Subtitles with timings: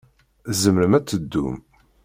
[0.49, 1.55] Tzemrem ad teddum.